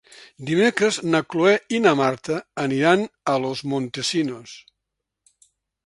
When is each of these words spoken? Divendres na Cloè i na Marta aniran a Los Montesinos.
Divendres 0.45 0.97
na 1.15 1.21
Cloè 1.33 1.51
i 1.79 1.83
na 1.85 1.93
Marta 2.01 2.39
aniran 2.65 3.07
a 3.35 3.39
Los 3.45 3.65
Montesinos. 3.75 4.57